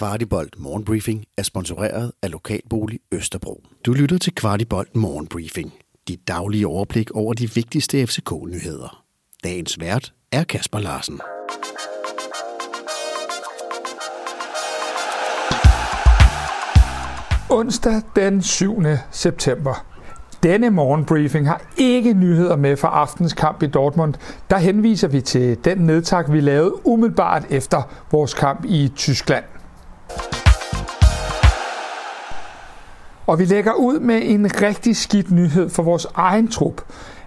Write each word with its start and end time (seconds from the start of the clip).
Kvartibolt 0.00 0.58
Morgenbriefing 0.58 1.24
er 1.38 1.42
sponsoreret 1.42 2.12
af 2.22 2.30
Lokalbolig 2.30 2.98
Østerbro. 3.12 3.62
Du 3.86 3.92
lytter 3.92 4.18
til 4.18 4.34
Kvartibolt 4.34 4.96
Morgenbriefing. 4.96 5.72
Dit 6.08 6.28
daglige 6.28 6.66
overblik 6.66 7.10
over 7.10 7.34
de 7.34 7.54
vigtigste 7.54 8.06
FCK-nyheder. 8.06 9.04
Dagens 9.44 9.80
vært 9.80 10.12
er 10.32 10.44
Kasper 10.44 10.78
Larsen. 10.78 11.20
Onsdag 17.50 18.02
den 18.16 18.42
7. 18.42 18.82
september. 19.10 19.86
Denne 20.42 20.70
morgenbriefing 20.70 21.48
har 21.48 21.62
ikke 21.76 22.14
nyheder 22.14 22.56
med 22.56 22.76
fra 22.76 22.88
aftens 22.88 23.32
kamp 23.32 23.62
i 23.62 23.66
Dortmund. 23.66 24.14
Der 24.50 24.58
henviser 24.58 25.08
vi 25.08 25.20
til 25.20 25.64
den 25.64 25.78
nedtak, 25.78 26.32
vi 26.32 26.40
lavede 26.40 26.86
umiddelbart 26.86 27.46
efter 27.50 27.82
vores 28.10 28.34
kamp 28.34 28.64
i 28.64 28.92
Tyskland. 28.96 29.44
Og 33.30 33.38
vi 33.38 33.44
lægger 33.44 33.72
ud 33.72 34.00
med 34.00 34.20
en 34.22 34.62
rigtig 34.62 34.96
skidt 34.96 35.30
nyhed 35.30 35.70
for 35.70 35.82
vores 35.82 36.06
egen 36.14 36.48
trup. 36.48 36.82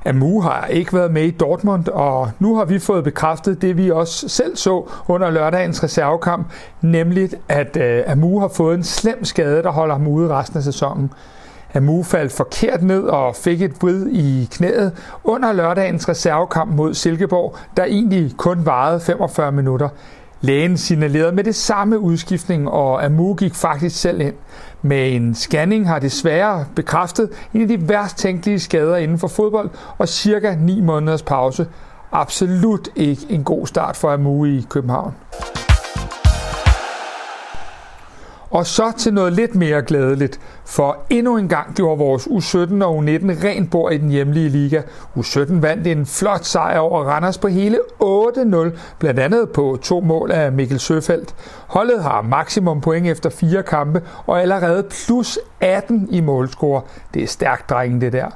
Amu 0.06 0.42
har 0.42 0.66
ikke 0.66 0.94
været 0.94 1.12
med 1.12 1.24
i 1.24 1.32
Dortmund, 1.32 1.88
og 1.88 2.32
nu 2.40 2.56
har 2.56 2.66
vi 2.66 2.80
fået 2.80 3.04
bekræftet 3.04 3.62
det, 3.62 3.78
vi 3.78 3.92
også 3.92 4.30
selv 4.30 4.56
så 4.56 4.90
under 5.08 5.30
lørdagens 5.30 5.84
reservekamp, 5.84 6.48
nemlig 6.82 7.30
at 7.50 7.78
uh, 7.78 8.12
Amu 8.12 8.40
har 8.40 8.48
fået 8.48 8.78
en 8.78 8.84
slem 8.84 9.26
skade, 9.26 9.64
der 9.64 9.72
holder 9.72 9.96
ham 9.96 10.08
ude 10.08 10.30
resten 10.30 10.58
af 10.58 10.64
sæsonen. 10.64 11.12
Amu 11.74 12.04
faldt 12.04 12.32
forkert 12.32 12.84
ned 12.84 13.04
og 13.04 13.36
fik 13.36 13.62
et 13.62 13.82
vrid 13.82 14.08
i 14.08 14.48
knæet 14.52 14.92
under 15.24 15.52
lørdagens 15.52 16.10
reservekamp 16.10 16.76
mod 16.76 16.94
Silkeborg, 16.94 17.56
der 17.78 17.84
egentlig 17.84 18.34
kun 18.38 18.66
varede 18.66 19.00
45 19.00 19.52
minutter. 19.52 19.90
Lægen 20.44 20.78
signalerede 20.78 21.32
med 21.32 21.44
det 21.44 21.56
samme 21.56 22.00
udskiftning, 22.00 22.70
og 22.70 23.06
Amu 23.06 23.34
gik 23.34 23.56
faktisk 23.56 24.02
selv 24.02 24.22
ind. 24.22 24.34
Med 24.82 25.16
en 25.16 25.36
scanning 25.36 25.88
har 25.88 26.00
desværre 26.00 26.66
bekræftet 26.76 27.30
en 27.54 27.62
af 27.62 27.68
de 27.68 27.90
værst 27.90 28.18
tænkelige 28.18 28.60
skader 28.60 28.96
inden 28.96 29.20
for 29.20 29.28
fodbold 29.28 29.70
og 29.98 30.08
cirka 30.10 30.56
9 30.56 30.82
måneders 30.82 31.24
pause. 31.24 31.68
Absolut 32.12 32.90
ikke 32.96 33.26
en 33.30 33.44
god 33.44 33.68
start 33.68 33.98
for 33.98 34.12
Amu 34.12 34.46
i 34.46 34.66
København. 34.70 35.14
Og 38.54 38.66
så 38.66 38.92
til 38.98 39.14
noget 39.14 39.34
lidt 39.34 39.56
mere 39.56 39.82
glædeligt, 39.82 40.40
for 40.66 40.98
endnu 41.10 41.38
en 41.38 41.48
gang 41.48 41.76
gjorde 41.76 41.98
vores 41.98 42.28
U17 42.28 42.84
og 42.84 42.98
U19 43.00 43.46
rent 43.46 43.72
bord 43.72 43.94
i 43.94 43.98
den 43.98 44.10
hjemlige 44.10 44.50
liga. 44.50 44.82
U17 45.18 45.54
vandt 45.54 45.88
en 45.88 46.06
flot 46.06 46.46
sejr 46.46 46.80
over 46.80 47.04
Randers 47.04 47.38
på 47.38 47.48
hele 47.48 47.80
8-0, 48.04 48.70
blandt 49.00 49.20
andet 49.20 49.50
på 49.50 49.78
to 49.82 50.00
mål 50.00 50.32
af 50.32 50.52
Mikkel 50.52 50.80
Søfeldt. 50.80 51.36
Holdet 51.68 52.04
har 52.04 52.22
maksimum 52.22 52.82
point 52.82 53.08
efter 53.08 53.30
fire 53.30 53.64
kampe 53.64 54.02
og 54.26 54.42
allerede 54.42 54.84
plus 54.84 55.40
18 55.62 56.08
i 56.12 56.22
målscore. 56.22 56.82
Det 57.14 57.24
er 57.24 57.28
stærkt 57.28 57.70
drengen 57.70 58.02
det 58.02 58.14
der. 58.14 58.30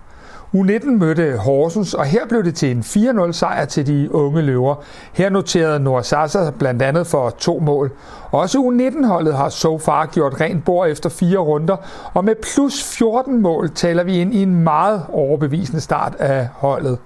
U19 0.57 0.89
mødte 0.89 1.37
Horsens, 1.37 1.93
og 1.93 2.05
her 2.05 2.27
blev 2.27 2.43
det 2.43 2.55
til 2.55 2.71
en 2.71 2.79
4-0 2.79 3.31
sejr 3.31 3.65
til 3.65 3.87
de 3.87 4.15
unge 4.15 4.41
løver. 4.41 4.75
Her 5.13 5.29
noterede 5.29 5.79
Noah 5.79 6.03
Sasa 6.03 6.51
blandt 6.59 6.81
andet 6.81 7.07
for 7.07 7.29
to 7.29 7.59
mål. 7.59 7.91
Også 8.31 8.57
U19-holdet 8.57 9.33
har 9.33 9.49
so 9.49 9.77
far 9.77 10.05
gjort 10.05 10.41
rent 10.41 10.65
bord 10.65 10.89
efter 10.89 11.09
fire 11.09 11.37
runder, 11.37 11.75
og 12.13 12.25
med 12.25 12.35
plus 12.53 12.83
14 12.83 13.41
mål 13.41 13.69
taler 13.69 14.03
vi 14.03 14.17
ind 14.17 14.33
i 14.33 14.43
en 14.43 14.63
meget 14.63 15.01
overbevisende 15.09 15.81
start 15.81 16.15
af 16.19 16.47
holdet. 16.53 16.97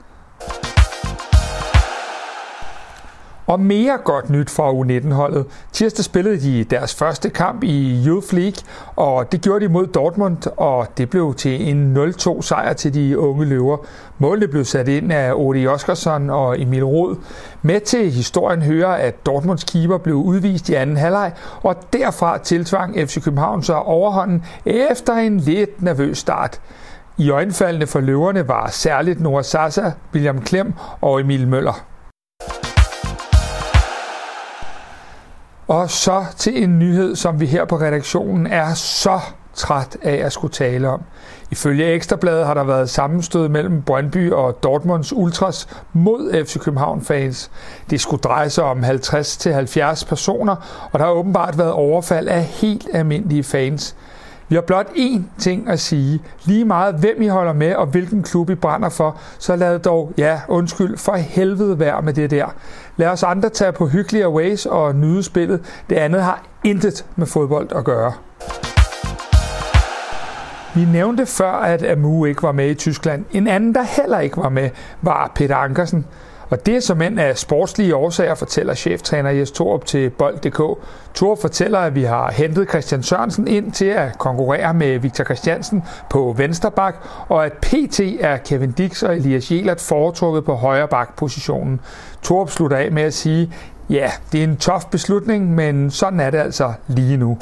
Og 3.51 3.59
mere 3.59 3.97
godt 4.03 4.29
nyt 4.29 4.49
fra 4.49 4.71
U19-holdet. 4.71 5.45
Tirsdag 5.71 6.05
spillede 6.05 6.39
de 6.39 6.63
deres 6.63 6.95
første 6.95 7.29
kamp 7.29 7.63
i 7.63 8.03
Youth 8.07 8.33
League, 8.33 8.63
og 8.95 9.31
det 9.31 9.41
gjorde 9.41 9.65
de 9.65 9.71
mod 9.71 9.87
Dortmund, 9.87 10.37
og 10.57 10.87
det 10.97 11.09
blev 11.09 11.33
til 11.33 11.69
en 11.69 11.97
0-2 11.97 12.41
sejr 12.41 12.73
til 12.73 12.93
de 12.93 13.19
unge 13.19 13.45
løver. 13.45 13.77
Målene 14.17 14.47
blev 14.47 14.65
sat 14.65 14.87
ind 14.87 15.11
af 15.11 15.33
Odi 15.35 15.67
Oskarsson 15.67 16.29
og 16.29 16.61
Emil 16.61 16.85
Rod. 16.85 17.15
Med 17.61 17.79
til 17.79 18.11
historien 18.11 18.61
hører, 18.61 18.91
at 18.93 19.25
Dortmunds 19.25 19.63
keeper 19.63 19.97
blev 19.97 20.15
udvist 20.15 20.69
i 20.69 20.73
anden 20.73 20.97
halvleg, 20.97 21.31
og 21.63 21.75
derfra 21.93 22.37
tiltvang 22.37 22.95
FC 22.95 23.23
København 23.23 23.63
så 23.63 23.73
overhånden 23.73 24.45
efter 24.65 25.13
en 25.13 25.37
lidt 25.37 25.81
nervøs 25.81 26.17
start. 26.17 26.61
I 27.17 27.29
øjenfaldene 27.29 27.87
for 27.87 27.99
løverne 27.99 28.47
var 28.47 28.67
særligt 28.67 29.21
Noah 29.21 29.43
Sasa, 29.43 29.91
William 30.13 30.41
Klem 30.41 30.73
og 31.01 31.21
Emil 31.21 31.47
Møller. 31.47 31.90
Og 35.71 35.89
så 35.89 36.25
til 36.37 36.63
en 36.63 36.79
nyhed, 36.79 37.15
som 37.15 37.39
vi 37.39 37.45
her 37.45 37.65
på 37.65 37.75
redaktionen 37.75 38.47
er 38.47 38.73
så 38.73 39.19
træt 39.53 39.97
af 40.01 40.15
at 40.15 40.33
skulle 40.33 40.53
tale 40.53 40.89
om. 40.89 41.01
Ifølge 41.51 41.85
Ekstrabladet 41.85 42.45
har 42.45 42.53
der 42.53 42.63
været 42.63 42.89
sammenstød 42.89 43.47
mellem 43.49 43.81
Brøndby 43.81 44.31
og 44.31 44.63
Dortmunds 44.63 45.13
Ultras 45.13 45.67
mod 45.93 46.45
FC 46.45 46.59
København 46.59 47.01
fans. 47.01 47.51
Det 47.89 48.01
skulle 48.01 48.21
dreje 48.21 48.49
sig 48.49 48.63
om 48.63 48.83
50-70 48.83 50.05
personer, 50.07 50.55
og 50.91 50.99
der 50.99 51.05
har 51.05 51.11
åbenbart 51.11 51.57
været 51.57 51.71
overfald 51.71 52.27
af 52.27 52.43
helt 52.43 52.87
almindelige 52.93 53.43
fans. 53.43 53.95
Vi 54.51 54.55
har 54.55 54.61
blot 54.61 54.87
én 54.95 55.21
ting 55.39 55.69
at 55.69 55.79
sige. 55.79 56.21
Lige 56.45 56.65
meget 56.65 56.95
hvem 56.95 57.21
I 57.21 57.27
holder 57.27 57.53
med 57.53 57.75
og 57.75 57.87
hvilken 57.87 58.23
klub 58.23 58.49
I 58.49 58.55
brænder 58.55 58.89
for, 58.89 59.17
så 59.39 59.55
lad 59.55 59.79
dog, 59.79 60.13
ja, 60.17 60.41
undskyld, 60.47 60.97
for 60.97 61.15
helvede 61.15 61.79
være 61.79 62.01
med 62.01 62.13
det 62.13 62.31
der. 62.31 62.55
Lad 62.97 63.07
os 63.07 63.23
andre 63.23 63.49
tage 63.49 63.71
på 63.71 63.87
hyggelige 63.87 64.29
ways 64.29 64.65
og 64.65 64.95
nyde 64.95 65.23
spillet. 65.23 65.83
Det 65.89 65.95
andet 65.95 66.23
har 66.23 66.43
intet 66.63 67.05
med 67.15 67.27
fodbold 67.27 67.71
at 67.75 67.83
gøre. 67.83 68.13
Vi 70.75 70.85
nævnte 70.85 71.25
før, 71.25 71.51
at 71.51 71.83
Amu 71.91 72.25
ikke 72.25 72.43
var 72.43 72.51
med 72.51 72.69
i 72.69 72.73
Tyskland. 72.73 73.25
En 73.31 73.47
anden, 73.47 73.75
der 73.75 73.83
heller 73.83 74.19
ikke 74.19 74.37
var 74.37 74.49
med, 74.49 74.69
var 75.01 75.31
Peter 75.35 75.55
Ankersen. 75.55 76.05
Og 76.51 76.65
det 76.65 76.83
som 76.83 77.01
end 77.01 77.19
af 77.19 77.37
sportslige 77.37 77.95
årsager, 77.95 78.35
fortæller 78.35 78.73
cheftræner 78.73 79.29
Jes 79.29 79.51
Torup 79.51 79.85
til 79.85 80.09
Bold.dk. 80.09 80.61
Torup 81.13 81.41
fortæller, 81.41 81.79
at 81.79 81.95
vi 81.95 82.03
har 82.03 82.31
hentet 82.31 82.69
Christian 82.69 83.03
Sørensen 83.03 83.47
ind 83.47 83.71
til 83.71 83.85
at 83.85 84.17
konkurrere 84.17 84.73
med 84.73 84.99
Victor 84.99 85.23
Christiansen 85.23 85.83
på 86.09 86.33
venstre 86.37 86.71
bak, 86.71 86.95
og 87.27 87.45
at 87.45 87.53
PT 87.53 87.99
er 88.19 88.37
Kevin 88.37 88.71
Dix 88.71 89.03
og 89.03 89.15
Elias 89.15 89.51
Jelert 89.51 89.81
foretrukket 89.81 90.45
på 90.45 90.53
højre 90.53 90.87
bak 90.87 91.15
positionen. 91.15 91.79
Torup 92.21 92.49
slutter 92.49 92.77
af 92.77 92.91
med 92.91 93.03
at 93.03 93.13
sige, 93.13 93.53
ja, 93.89 94.11
det 94.31 94.39
er 94.39 94.43
en 94.43 94.57
tof 94.57 94.85
beslutning, 94.85 95.55
men 95.55 95.91
sådan 95.91 96.19
er 96.19 96.29
det 96.29 96.37
altså 96.37 96.73
lige 96.87 97.17
nu. 97.17 97.37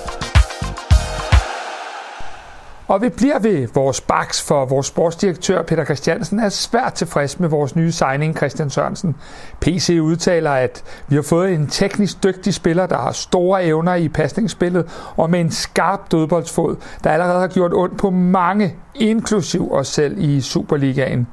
Og 2.90 3.02
vi 3.02 3.10
bliver 3.10 3.40
ved 3.40 3.68
vores 3.74 4.02
baks, 4.02 4.42
for 4.42 4.66
vores 4.66 4.88
sportsdirektør 4.88 5.62
Peter 5.64 5.86
Christiansen 5.86 6.40
er 6.40 6.50
svært 6.50 6.94
tilfreds 6.94 7.40
med 7.40 7.50
vores 7.50 7.76
nye 7.76 7.92
signing 7.92 8.38
Christian 8.38 8.70
Sørensen. 8.70 9.16
PC 9.60 10.00
udtaler, 10.02 10.52
at 10.52 10.84
vi 11.08 11.16
har 11.16 11.22
fået 11.22 11.54
en 11.54 11.68
teknisk 11.68 12.24
dygtig 12.24 12.54
spiller, 12.54 12.86
der 12.86 12.98
har 12.98 13.12
store 13.12 13.66
evner 13.66 13.96
i 13.96 14.10
pasningsspillet, 14.10 15.12
og 15.18 15.30
med 15.30 15.40
en 15.40 15.52
skarp 15.52 16.12
dødboldsfod, 16.12 16.76
der 17.04 17.10
allerede 17.10 17.40
har 17.40 17.48
gjort 17.48 17.74
ondt 17.74 17.98
på 17.98 18.10
mange, 18.10 18.76
inklusiv 18.96 19.74
os 19.74 19.88
selv 19.88 20.16
i 20.18 20.42
Superligaen. 20.42 21.28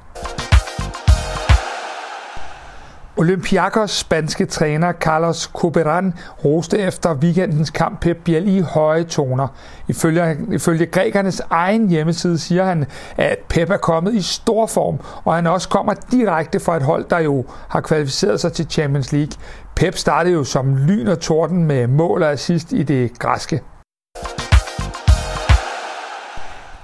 Olympiakos 3.18 3.90
spanske 3.90 4.46
træner 4.46 4.92
Carlos 4.92 5.42
Coberan 5.42 6.14
roste 6.44 6.78
efter 6.78 7.14
weekendens 7.14 7.70
kamp 7.70 8.00
Pep 8.00 8.16
Biel 8.24 8.48
i 8.48 8.60
høje 8.60 9.04
toner. 9.04 9.48
Ifølge, 9.88 10.38
ifølge 10.52 10.86
grækernes 10.86 11.42
egen 11.50 11.88
hjemmeside 11.88 12.38
siger 12.38 12.64
han, 12.64 12.86
at 13.16 13.38
Pep 13.48 13.70
er 13.70 13.76
kommet 13.76 14.14
i 14.14 14.22
stor 14.22 14.66
form, 14.66 15.00
og 15.24 15.34
han 15.34 15.46
også 15.46 15.68
kommer 15.68 15.94
direkte 16.10 16.60
fra 16.60 16.76
et 16.76 16.82
hold, 16.82 17.04
der 17.10 17.18
jo 17.18 17.44
har 17.68 17.80
kvalificeret 17.80 18.40
sig 18.40 18.52
til 18.52 18.66
Champions 18.70 19.12
League. 19.12 19.32
Pep 19.76 19.96
startede 19.96 20.34
jo 20.34 20.44
som 20.44 20.76
lyn 20.76 21.06
og 21.06 21.20
torden 21.20 21.64
med 21.64 21.86
mål 21.86 22.22
og 22.22 22.32
assist 22.32 22.72
i 22.72 22.82
det 22.82 23.18
græske. 23.18 23.60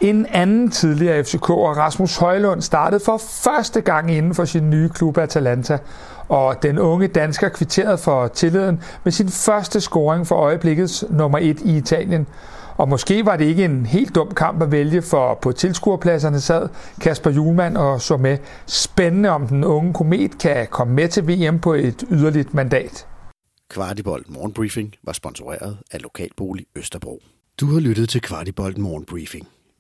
En 0.03 0.27
anden 0.27 0.71
tidligere 0.71 1.25
FCK 1.25 1.51
og 1.51 1.77
Rasmus 1.77 2.17
Højlund 2.17 2.63
startede 2.63 3.01
for 3.05 3.17
første 3.17 3.81
gang 3.81 4.11
inden 4.11 4.35
for 4.35 4.45
sin 4.45 4.71
nye 4.71 4.89
klub 4.89 5.19
Atalanta, 5.19 5.79
og 6.29 6.63
den 6.63 6.79
unge 6.79 7.09
dansker 7.09 7.49
kvitterede 7.49 7.99
for 7.99 8.29
tilliden 8.29 8.83
med 9.05 9.13
sin 9.13 9.29
første 9.29 9.81
scoring 9.81 10.27
for 10.27 10.37
øjeblikkets 10.37 11.05
nummer 11.11 11.39
et 11.39 11.61
i 11.61 11.77
Italien. 11.77 12.27
Og 12.77 12.89
måske 12.89 13.27
var 13.27 13.37
det 13.37 13.45
ikke 13.45 13.65
en 13.65 13.87
helt 13.87 14.15
dum 14.15 14.31
kamp 14.31 14.63
at 14.63 14.73
vælge, 14.73 15.03
for 15.03 15.39
på 15.43 15.53
tilskuerpladserne 15.53 16.41
sad 16.41 16.69
Kasper 17.01 17.31
Julemand 17.31 17.77
og 17.77 18.01
så 18.01 18.17
med 18.17 18.39
spændende, 18.67 19.29
om 19.29 19.47
den 19.49 19.65
unge 19.65 19.95
komet 19.95 20.39
kan 20.39 20.67
komme 20.71 20.95
med 20.95 21.09
til 21.09 21.29
VM 21.29 21.59
på 21.59 21.75
et 21.75 22.05
yderligt 22.11 22.55
mandat. 22.55 23.07
Kvartibolt 23.71 24.31
Morgenbriefing 24.31 24.95
var 25.05 25.13
sponsoreret 25.13 25.79
af 25.93 26.03
Lokalbolig 26.03 26.67
Østerbro. 26.77 27.23
Du 27.61 27.67
har 27.67 27.81
lyttet 27.81 28.09
til 28.09 28.21
Kvartibolt 28.21 28.79
Morgenbriefing. 28.79 29.49